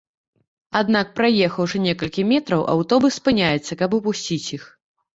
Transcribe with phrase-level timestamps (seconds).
[0.79, 4.71] Аднак праехаўшы некалькі метраў аўтобус спыняецца, каб упусціць іх.